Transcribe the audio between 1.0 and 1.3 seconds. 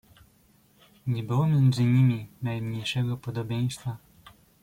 "Nie